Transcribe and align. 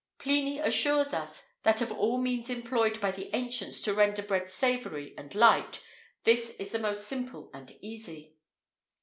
Pliny 0.17 0.57
assures 0.57 1.13
us 1.13 1.45
that 1.61 1.79
of 1.79 1.91
all 1.91 2.17
means 2.17 2.49
employed 2.49 2.99
by 2.99 3.11
the 3.11 3.29
ancients 3.35 3.79
to 3.81 3.93
render 3.93 4.23
bread 4.23 4.49
savoury 4.49 5.13
and 5.15 5.35
light, 5.35 5.83
this 6.23 6.55
is 6.57 6.71
the 6.71 6.79
most 6.79 7.07
simple 7.07 7.51
and 7.53 7.69
easy. 7.81 8.33